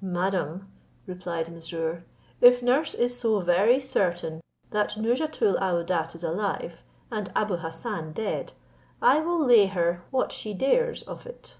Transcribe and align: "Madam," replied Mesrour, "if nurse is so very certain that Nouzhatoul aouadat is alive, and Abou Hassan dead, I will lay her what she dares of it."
"Madam," 0.00 0.70
replied 1.04 1.48
Mesrour, 1.50 2.04
"if 2.40 2.62
nurse 2.62 2.94
is 2.94 3.18
so 3.18 3.40
very 3.40 3.80
certain 3.80 4.40
that 4.70 4.90
Nouzhatoul 4.96 5.56
aouadat 5.58 6.14
is 6.14 6.22
alive, 6.22 6.84
and 7.10 7.28
Abou 7.34 7.56
Hassan 7.56 8.12
dead, 8.12 8.52
I 9.02 9.18
will 9.18 9.44
lay 9.44 9.66
her 9.66 10.04
what 10.12 10.30
she 10.30 10.54
dares 10.54 11.02
of 11.02 11.26
it." 11.26 11.58